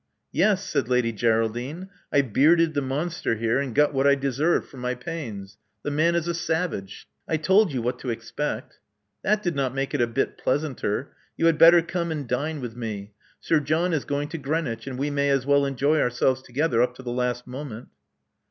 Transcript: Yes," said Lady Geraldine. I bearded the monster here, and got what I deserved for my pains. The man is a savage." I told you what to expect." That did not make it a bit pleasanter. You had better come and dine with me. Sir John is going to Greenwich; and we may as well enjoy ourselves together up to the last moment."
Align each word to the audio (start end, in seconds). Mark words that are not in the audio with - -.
Yes," 0.31 0.67
said 0.67 0.89
Lady 0.89 1.11
Geraldine. 1.13 1.87
I 2.11 2.23
bearded 2.23 2.73
the 2.73 2.81
monster 2.81 3.35
here, 3.35 3.59
and 3.59 3.75
got 3.75 3.93
what 3.93 4.07
I 4.07 4.15
deserved 4.15 4.67
for 4.67 4.77
my 4.77 4.95
pains. 4.95 5.59
The 5.83 5.91
man 5.91 6.15
is 6.15 6.27
a 6.27 6.33
savage." 6.33 7.05
I 7.27 7.37
told 7.37 7.71
you 7.71 7.83
what 7.83 7.99
to 7.99 8.09
expect." 8.09 8.79
That 9.21 9.43
did 9.43 9.55
not 9.55 9.75
make 9.75 9.93
it 9.93 10.01
a 10.01 10.07
bit 10.07 10.39
pleasanter. 10.39 11.13
You 11.37 11.45
had 11.45 11.59
better 11.59 11.83
come 11.83 12.11
and 12.11 12.27
dine 12.27 12.61
with 12.61 12.75
me. 12.75 13.11
Sir 13.39 13.59
John 13.59 13.93
is 13.93 14.03
going 14.05 14.29
to 14.29 14.39
Greenwich; 14.39 14.87
and 14.87 14.97
we 14.97 15.11
may 15.11 15.29
as 15.29 15.45
well 15.45 15.67
enjoy 15.67 15.99
ourselves 15.99 16.41
together 16.41 16.81
up 16.81 16.95
to 16.95 17.03
the 17.03 17.11
last 17.11 17.45
moment." 17.45 17.89